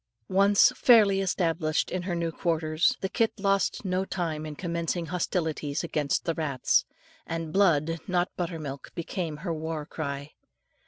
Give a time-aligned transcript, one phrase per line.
[0.33, 5.83] Once fairly established in her new quarters, the kit lost no time in commencing hostilities
[5.83, 6.85] against the rats,
[7.27, 10.31] and blood, not butter milk, became her war cry.